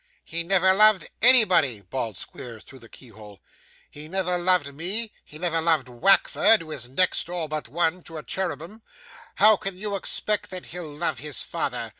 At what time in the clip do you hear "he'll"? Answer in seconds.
10.65-10.91